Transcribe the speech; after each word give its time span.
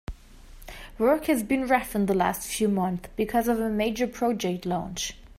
Work 0.97 1.25
has 1.25 1.43
been 1.43 1.67
rough 1.67 1.93
in 1.95 2.07
the 2.07 2.15
last 2.15 2.47
few 2.47 2.67
months 2.67 3.07
because 3.15 3.47
of 3.47 3.59
a 3.59 3.69
major 3.69 4.07
project 4.07 4.65
launch. 4.65 5.13